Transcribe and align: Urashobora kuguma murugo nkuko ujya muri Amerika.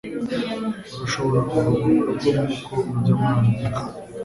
Urashobora 0.95 1.39
kuguma 1.49 1.81
murugo 1.93 2.29
nkuko 2.41 2.73
ujya 2.93 3.13
muri 3.19 3.31
Amerika. 3.39 3.79